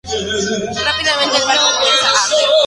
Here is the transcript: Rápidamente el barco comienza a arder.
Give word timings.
Rápidamente 0.83 1.37
el 1.37 1.43
barco 1.43 1.65
comienza 1.77 2.07
a 2.07 2.25
arder. 2.25 2.49